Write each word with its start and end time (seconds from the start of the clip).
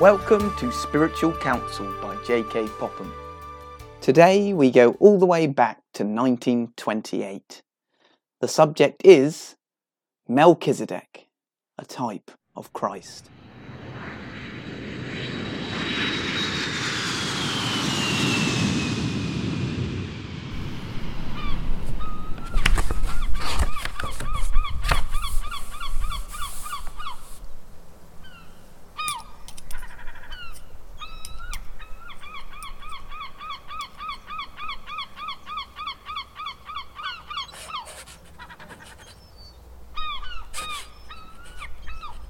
Welcome 0.00 0.54
to 0.58 0.70
Spiritual 0.70 1.32
Counsel 1.32 1.92
by 2.00 2.16
J.K. 2.24 2.68
Popham. 2.78 3.12
Today 4.00 4.52
we 4.52 4.70
go 4.70 4.92
all 5.00 5.18
the 5.18 5.26
way 5.26 5.48
back 5.48 5.82
to 5.94 6.04
1928. 6.04 7.62
The 8.40 8.46
subject 8.46 9.02
is 9.04 9.56
Melchizedek, 10.28 11.26
a 11.76 11.84
type 11.84 12.30
of 12.54 12.72
Christ. 12.72 13.28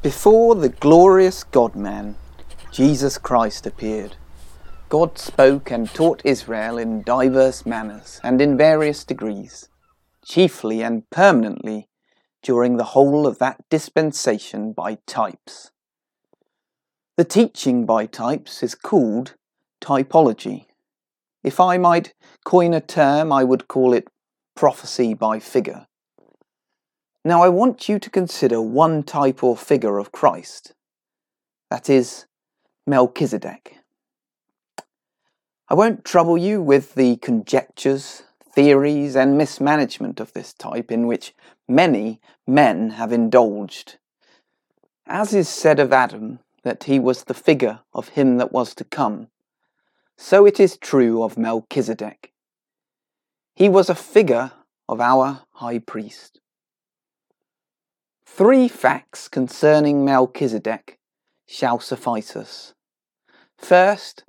Before 0.08 0.54
the 0.54 0.70
glorious 0.70 1.44
God 1.44 1.76
man, 1.76 2.16
Jesus 2.72 3.18
Christ 3.18 3.66
appeared. 3.66 4.16
God 4.88 5.18
spoke 5.18 5.70
and 5.70 5.86
taught 5.86 6.22
Israel 6.24 6.78
in 6.78 7.02
diverse 7.02 7.66
manners 7.66 8.18
and 8.24 8.40
in 8.40 8.56
various 8.56 9.04
degrees, 9.04 9.68
chiefly 10.24 10.80
and 10.80 11.10
permanently 11.10 11.90
during 12.42 12.78
the 12.78 12.95
whole 12.95 13.26
of 13.26 13.38
that 13.40 13.62
dispensation 13.68 14.73
by 14.73 14.96
types. 15.06 15.73
The 17.18 17.24
teaching 17.24 17.84
by 17.84 18.06
types 18.06 18.62
is 18.62 18.74
called 18.74 19.34
typology. 19.82 20.68
If 21.45 21.60
I 21.60 21.76
might 21.76 22.15
coin 22.46 22.72
a 22.72 22.80
term, 22.80 23.30
I 23.30 23.45
would 23.45 23.68
call 23.68 23.93
it 23.93 24.09
prophecy 24.56 25.12
by 25.12 25.38
figure. 25.38 25.87
Now 27.29 27.43
I 27.43 27.51
want 27.51 27.90
you 27.90 27.98
to 27.98 28.09
consider 28.09 28.62
one 28.62 29.02
type 29.02 29.45
or 29.45 29.54
figure 29.54 29.98
of 29.98 30.12
Christ. 30.12 30.73
That 31.68 31.90
is 31.90 32.24
Melchizedek. 32.87 33.76
I 35.68 35.74
won't 35.74 36.06
trouble 36.06 36.38
you 36.38 36.62
with 36.62 36.95
the 36.95 37.16
conjectures, 37.16 38.23
theories, 38.54 39.15
and 39.15 39.37
mismanagement 39.37 40.21
of 40.21 40.32
this 40.32 40.54
type 40.54 40.90
in 40.90 41.06
which 41.06 41.34
many 41.68 42.18
men 42.46 42.93
have 42.93 43.12
indulged. 43.12 43.99
As 45.06 45.34
is 45.34 45.51
said 45.51 45.79
of 45.79 45.93
Adam, 45.93 46.38
that 46.62 46.84
he 46.84 46.99
was 46.99 47.24
the 47.24 47.34
figure 47.34 47.80
of 47.93 48.09
him 48.09 48.38
that 48.38 48.52
was 48.52 48.74
to 48.76 48.84
come, 48.84 49.29
so 50.16 50.46
it 50.46 50.59
is 50.59 50.79
true 50.79 51.23
of 51.23 51.37
Melchizedek. 51.37 52.32
He 53.54 53.68
was 53.68 53.90
a 53.90 53.95
figure 53.95 54.52
of 54.88 55.02
our 55.02 55.43
high 55.51 55.80
priest. 55.80 56.40
Three 58.37 58.68
facts 58.68 59.26
concerning 59.26 60.04
Melchizedek 60.04 61.01
shall 61.45 61.80
suffice 61.80 62.37
us. 62.37 62.73
First, 63.57 64.22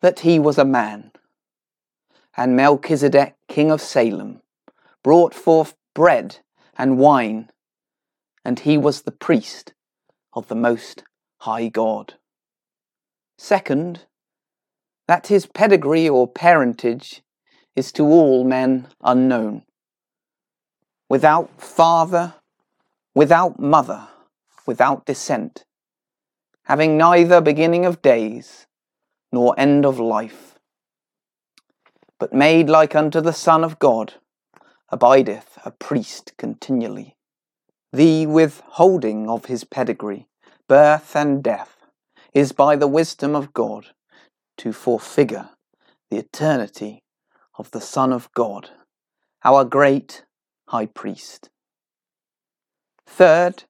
that 0.00 0.20
he 0.20 0.40
was 0.40 0.58
a 0.58 0.64
man, 0.64 1.12
and 2.36 2.56
Melchizedek, 2.56 3.36
king 3.46 3.70
of 3.70 3.80
Salem, 3.80 4.42
brought 5.04 5.34
forth 5.34 5.76
bread 5.94 6.38
and 6.76 6.98
wine, 6.98 7.50
and 8.44 8.58
he 8.58 8.76
was 8.76 9.02
the 9.02 9.12
priest 9.12 9.72
of 10.32 10.48
the 10.48 10.56
Most 10.56 11.04
High 11.42 11.68
God. 11.68 12.14
Second, 13.36 14.06
that 15.06 15.28
his 15.28 15.46
pedigree 15.46 16.08
or 16.08 16.26
parentage 16.26 17.22
is 17.76 17.92
to 17.92 18.04
all 18.04 18.42
men 18.42 18.88
unknown. 19.00 19.62
Without 21.08 21.60
father 21.60 22.34
without 23.18 23.58
mother, 23.58 24.06
without 24.64 25.04
descent, 25.04 25.64
having 26.66 26.96
neither 26.96 27.40
beginning 27.40 27.84
of 27.84 28.00
days 28.00 28.68
nor 29.32 29.58
end 29.58 29.84
of 29.84 29.98
life, 29.98 30.56
but 32.20 32.32
made 32.32 32.70
like 32.70 32.94
unto 32.94 33.20
the 33.20 33.32
Son 33.32 33.64
of 33.64 33.80
God, 33.80 34.14
abideth 34.90 35.58
a 35.64 35.72
priest 35.72 36.32
continually. 36.38 37.16
The 37.92 38.24
withholding 38.28 39.28
of 39.28 39.46
his 39.46 39.64
pedigree, 39.64 40.28
birth 40.68 41.16
and 41.16 41.42
death, 41.42 41.76
is 42.32 42.52
by 42.52 42.76
the 42.76 42.86
wisdom 42.86 43.34
of 43.34 43.52
God 43.52 43.86
to 44.58 44.68
forefigure 44.68 45.48
the 46.08 46.18
eternity 46.18 47.02
of 47.58 47.72
the 47.72 47.80
Son 47.80 48.12
of 48.12 48.32
God, 48.34 48.70
our 49.42 49.64
great 49.64 50.24
high 50.68 50.86
priest. 50.86 51.50
Third, 53.08 53.64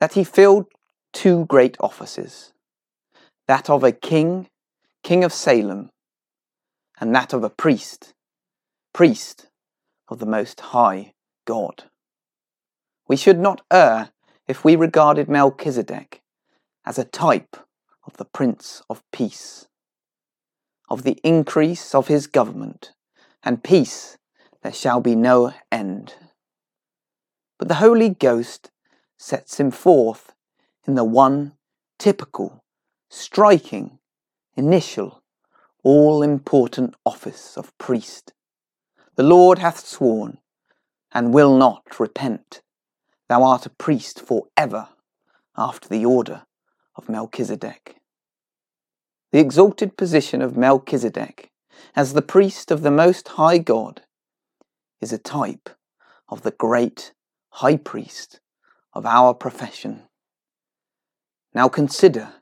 that 0.00 0.12
he 0.14 0.24
filled 0.24 0.66
two 1.12 1.46
great 1.46 1.76
offices 1.80 2.52
that 3.46 3.70
of 3.70 3.82
a 3.82 3.92
king, 3.92 4.48
king 5.02 5.24
of 5.24 5.32
Salem, 5.32 5.90
and 7.00 7.14
that 7.14 7.32
of 7.32 7.42
a 7.44 7.50
priest, 7.50 8.12
priest 8.92 9.48
of 10.08 10.18
the 10.18 10.26
Most 10.26 10.60
High 10.60 11.12
God. 11.46 11.84
We 13.08 13.16
should 13.16 13.38
not 13.38 13.62
err 13.72 14.10
if 14.46 14.64
we 14.64 14.76
regarded 14.76 15.28
Melchizedek 15.28 16.20
as 16.84 16.98
a 16.98 17.04
type 17.04 17.56
of 18.04 18.16
the 18.16 18.24
Prince 18.24 18.82
of 18.90 19.02
Peace, 19.12 19.68
of 20.90 21.02
the 21.02 21.18
increase 21.22 21.94
of 21.94 22.08
his 22.08 22.26
government, 22.26 22.92
and 23.42 23.64
peace 23.64 24.18
there 24.62 24.72
shall 24.72 25.00
be 25.00 25.14
no 25.14 25.54
end. 25.70 26.14
But 27.58 27.68
the 27.68 27.76
Holy 27.76 28.10
Ghost 28.10 28.71
sets 29.22 29.60
him 29.60 29.70
forth 29.70 30.32
in 30.84 30.96
the 30.96 31.04
one 31.04 31.52
typical, 31.96 32.64
striking, 33.08 34.00
initial, 34.56 35.22
all 35.84 36.24
important 36.24 36.92
office 37.06 37.56
of 37.56 37.76
priest. 37.78 38.32
The 39.14 39.22
Lord 39.22 39.60
hath 39.60 39.86
sworn, 39.86 40.38
and 41.12 41.32
will 41.32 41.56
not 41.56 42.00
repent. 42.00 42.62
Thou 43.28 43.44
art 43.44 43.64
a 43.64 43.70
priest 43.70 44.20
for 44.20 44.46
ever, 44.56 44.88
after 45.56 45.88
the 45.88 46.04
order 46.04 46.42
of 46.96 47.08
Melchizedek. 47.08 47.98
The 49.30 49.38
exalted 49.38 49.96
position 49.96 50.42
of 50.42 50.56
Melchizedek 50.56 51.52
as 51.94 52.12
the 52.12 52.22
priest 52.22 52.72
of 52.72 52.82
the 52.82 52.90
Most 52.90 53.28
High 53.28 53.58
God 53.58 54.02
is 55.00 55.12
a 55.12 55.18
type 55.18 55.70
of 56.28 56.42
the 56.42 56.50
great 56.50 57.12
high 57.50 57.76
priest 57.76 58.40
of 58.92 59.06
our 59.06 59.34
profession. 59.34 60.02
Now 61.54 61.68
consider 61.68 62.34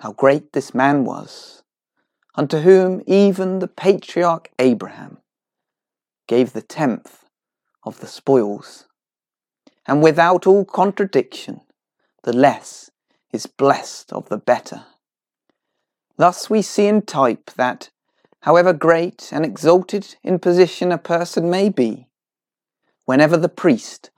how 0.00 0.12
great 0.12 0.52
this 0.52 0.74
man 0.74 1.04
was, 1.04 1.62
unto 2.34 2.58
whom 2.58 3.02
even 3.06 3.58
the 3.58 3.68
patriarch 3.68 4.50
Abraham 4.58 5.18
gave 6.26 6.52
the 6.52 6.62
tenth 6.62 7.24
of 7.84 8.00
the 8.00 8.06
spoils. 8.06 8.86
And 9.86 10.02
without 10.02 10.46
all 10.46 10.64
contradiction, 10.64 11.60
the 12.22 12.32
less 12.32 12.90
is 13.32 13.46
blessed 13.46 14.12
of 14.12 14.28
the 14.28 14.38
better. 14.38 14.84
Thus 16.16 16.48
we 16.48 16.62
see 16.62 16.86
in 16.86 17.02
type 17.02 17.50
that, 17.56 17.90
however 18.40 18.72
great 18.72 19.30
and 19.32 19.44
exalted 19.44 20.16
in 20.22 20.38
position 20.38 20.92
a 20.92 20.98
person 20.98 21.50
may 21.50 21.68
be, 21.68 22.08
whenever 23.04 23.36
the 23.36 23.48
priest 23.48 24.10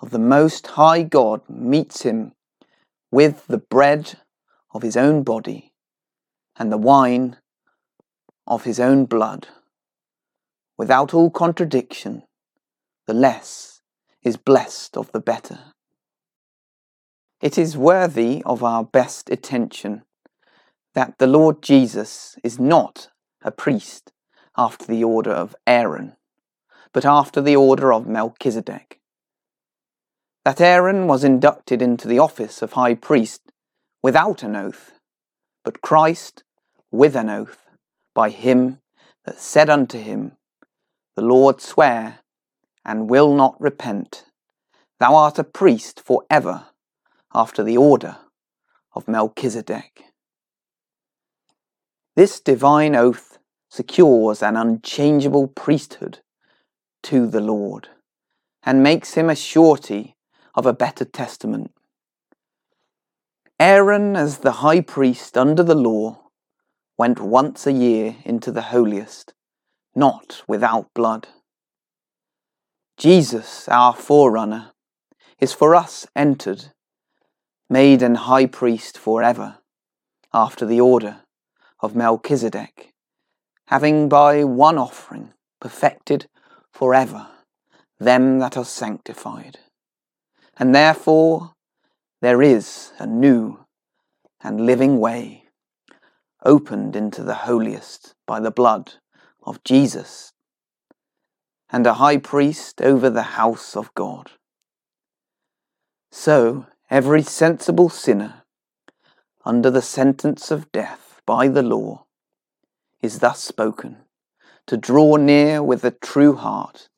of 0.00 0.10
the 0.10 0.18
Most 0.18 0.66
High 0.68 1.02
God 1.02 1.42
meets 1.48 2.02
him 2.02 2.32
with 3.10 3.46
the 3.46 3.58
bread 3.58 4.18
of 4.72 4.82
his 4.82 4.96
own 4.96 5.22
body 5.22 5.72
and 6.56 6.70
the 6.70 6.78
wine 6.78 7.36
of 8.46 8.64
his 8.64 8.80
own 8.80 9.04
blood. 9.04 9.48
Without 10.76 11.14
all 11.14 11.30
contradiction, 11.30 12.24
the 13.06 13.14
less 13.14 13.80
is 14.22 14.36
blessed 14.36 14.96
of 14.96 15.12
the 15.12 15.20
better. 15.20 15.58
It 17.40 17.58
is 17.58 17.76
worthy 17.76 18.42
of 18.44 18.64
our 18.64 18.84
best 18.84 19.30
attention 19.30 20.02
that 20.94 21.18
the 21.18 21.26
Lord 21.26 21.62
Jesus 21.62 22.36
is 22.42 22.58
not 22.58 23.10
a 23.42 23.50
priest 23.50 24.12
after 24.56 24.86
the 24.86 25.04
order 25.04 25.32
of 25.32 25.54
Aaron, 25.66 26.16
but 26.92 27.04
after 27.04 27.40
the 27.40 27.56
order 27.56 27.92
of 27.92 28.06
Melchizedek 28.06 29.00
that 30.44 30.60
Aaron 30.60 31.06
was 31.06 31.24
inducted 31.24 31.80
into 31.80 32.06
the 32.06 32.18
office 32.18 32.60
of 32.60 32.72
high 32.72 32.94
priest 32.94 33.40
without 34.02 34.42
an 34.42 34.54
oath, 34.54 34.92
but 35.64 35.80
Christ 35.80 36.44
with 36.90 37.16
an 37.16 37.30
oath, 37.30 37.66
by 38.14 38.28
him 38.28 38.78
that 39.24 39.40
said 39.40 39.70
unto 39.70 39.98
him, 39.98 40.32
The 41.16 41.22
Lord 41.22 41.60
swear, 41.60 42.20
and 42.84 43.08
will 43.08 43.34
not 43.34 43.58
repent, 43.60 44.26
Thou 45.00 45.14
art 45.14 45.38
a 45.38 45.44
priest 45.44 46.00
for 46.00 46.24
ever, 46.28 46.66
after 47.34 47.64
the 47.64 47.78
order 47.78 48.18
of 48.94 49.08
Melchizedek. 49.08 50.04
This 52.16 52.38
divine 52.38 52.94
oath 52.94 53.38
secures 53.70 54.42
an 54.42 54.56
unchangeable 54.56 55.48
priesthood 55.48 56.20
to 57.04 57.26
the 57.26 57.40
Lord 57.40 57.88
and 58.62 58.82
makes 58.82 59.14
him 59.14 59.28
a 59.28 59.34
surety 59.34 60.13
of 60.54 60.66
a 60.66 60.72
better 60.72 61.04
testament. 61.04 61.72
Aaron, 63.58 64.16
as 64.16 64.38
the 64.38 64.52
high 64.52 64.80
priest 64.80 65.38
under 65.38 65.62
the 65.62 65.74
law, 65.74 66.30
went 66.98 67.20
once 67.20 67.66
a 67.66 67.72
year 67.72 68.16
into 68.24 68.50
the 68.52 68.62
holiest, 68.62 69.34
not 69.94 70.42
without 70.46 70.92
blood. 70.94 71.28
Jesus, 72.96 73.68
our 73.68 73.94
forerunner, 73.94 74.72
is 75.40 75.52
for 75.52 75.74
us 75.74 76.06
entered, 76.14 76.66
made 77.68 78.02
an 78.02 78.14
high 78.14 78.46
priest 78.46 78.96
forever, 78.96 79.58
after 80.32 80.66
the 80.66 80.80
order 80.80 81.20
of 81.80 81.96
Melchizedek, 81.96 82.92
having 83.66 84.08
by 84.08 84.44
one 84.44 84.78
offering 84.78 85.32
perfected 85.60 86.26
forever 86.72 87.28
them 87.98 88.38
that 88.38 88.56
are 88.56 88.64
sanctified. 88.64 89.58
And 90.56 90.74
therefore 90.74 91.52
there 92.20 92.42
is 92.42 92.92
a 92.98 93.06
new 93.06 93.64
and 94.42 94.66
living 94.66 95.00
way 95.00 95.44
opened 96.44 96.94
into 96.94 97.22
the 97.22 97.34
holiest 97.34 98.14
by 98.26 98.40
the 98.40 98.50
blood 98.50 98.94
of 99.42 99.62
Jesus 99.64 100.32
and 101.70 101.86
a 101.86 101.94
high 101.94 102.18
priest 102.18 102.80
over 102.80 103.10
the 103.10 103.34
house 103.40 103.74
of 103.76 103.92
God. 103.94 104.32
So 106.12 106.66
every 106.90 107.22
sensible 107.22 107.88
sinner 107.88 108.42
under 109.44 109.70
the 109.70 109.82
sentence 109.82 110.50
of 110.50 110.70
death 110.70 111.20
by 111.26 111.48
the 111.48 111.62
law 111.62 112.04
is 113.02 113.18
thus 113.18 113.42
spoken 113.42 113.96
to 114.66 114.76
draw 114.76 115.16
near 115.16 115.62
with 115.62 115.84
a 115.84 115.90
true 115.90 116.34
heart 116.34 116.88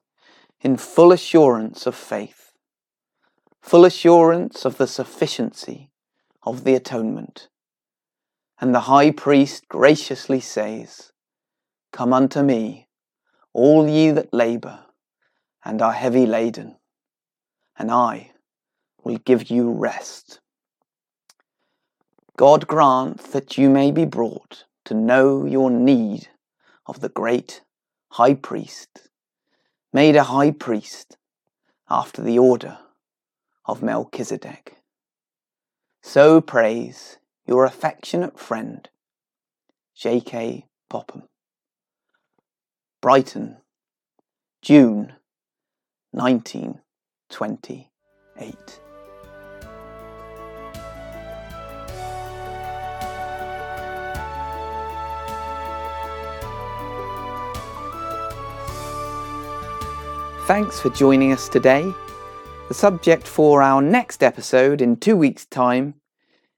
in 0.60 0.76
full 0.76 1.12
assurance 1.12 1.86
of 1.86 1.94
faith, 1.94 2.45
full 3.66 3.84
assurance 3.84 4.64
of 4.64 4.78
the 4.78 4.86
sufficiency 4.86 5.90
of 6.44 6.62
the 6.62 6.74
atonement. 6.74 7.48
And 8.60 8.72
the 8.72 8.86
high 8.86 9.10
priest 9.10 9.66
graciously 9.68 10.38
says, 10.38 11.10
Come 11.92 12.12
unto 12.12 12.42
me, 12.42 12.86
all 13.52 13.88
ye 13.88 14.12
that 14.12 14.32
labour 14.32 14.84
and 15.64 15.82
are 15.82 15.92
heavy 15.92 16.26
laden, 16.26 16.76
and 17.76 17.90
I 17.90 18.30
will 19.02 19.18
give 19.18 19.50
you 19.50 19.72
rest. 19.72 20.38
God 22.36 22.68
grant 22.68 23.32
that 23.32 23.58
you 23.58 23.68
may 23.68 23.90
be 23.90 24.04
brought 24.04 24.64
to 24.84 24.94
know 24.94 25.44
your 25.44 25.72
need 25.72 26.28
of 26.86 27.00
the 27.00 27.08
great 27.08 27.62
high 28.10 28.34
priest, 28.34 29.08
made 29.92 30.14
a 30.14 30.24
high 30.24 30.52
priest 30.52 31.16
after 31.90 32.22
the 32.22 32.38
order 32.38 32.78
of 33.66 33.82
Melchizedek. 33.82 34.76
So 36.02 36.40
prays 36.40 37.18
your 37.46 37.64
affectionate 37.64 38.38
friend, 38.38 38.88
J.K. 39.96 40.66
Popham. 40.88 41.24
Brighton, 43.02 43.56
June 44.62 45.14
1928. 46.12 48.80
Thanks 60.46 60.78
for 60.78 60.90
joining 60.90 61.32
us 61.32 61.48
today. 61.48 61.92
The 62.68 62.74
subject 62.74 63.28
for 63.28 63.62
our 63.62 63.80
next 63.80 64.24
episode 64.24 64.82
in 64.82 64.96
two 64.96 65.16
weeks' 65.16 65.46
time 65.46 65.94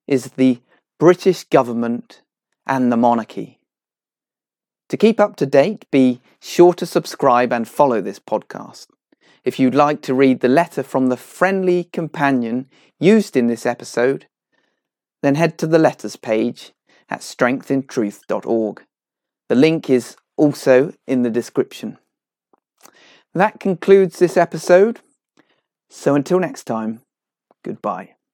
is 0.06 0.30
the 0.36 0.62
British 0.98 1.44
government 1.44 2.22
and 2.66 2.90
the 2.90 2.96
monarchy. 2.96 3.60
To 4.88 4.96
keep 4.96 5.20
up 5.20 5.36
to 5.36 5.44
date, 5.44 5.84
be 5.90 6.22
sure 6.40 6.72
to 6.72 6.86
subscribe 6.86 7.52
and 7.52 7.68
follow 7.68 8.00
this 8.00 8.18
podcast. 8.18 8.86
If 9.44 9.60
you'd 9.60 9.74
like 9.74 10.00
to 10.02 10.14
read 10.14 10.40
the 10.40 10.48
letter 10.48 10.82
from 10.82 11.08
the 11.08 11.16
friendly 11.18 11.84
companion 11.84 12.70
used 12.98 13.36
in 13.36 13.46
this 13.46 13.66
episode, 13.66 14.28
then 15.22 15.34
head 15.34 15.58
to 15.58 15.66
the 15.66 15.78
letters 15.78 16.16
page 16.16 16.72
at 17.10 17.20
strengthintruth.org. 17.20 18.82
The 19.50 19.54
link 19.54 19.90
is 19.90 20.16
also 20.38 20.94
in 21.06 21.22
the 21.22 21.30
description. 21.30 21.98
That 23.34 23.60
concludes 23.60 24.18
this 24.18 24.38
episode. 24.38 25.00
So 25.90 26.14
until 26.14 26.38
next 26.38 26.64
time, 26.64 27.00
goodbye. 27.64 28.17